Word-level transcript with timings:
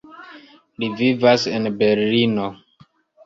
Li 0.83 0.87
vivas 1.01 1.45
en 1.53 1.69
Berlino. 1.83 2.47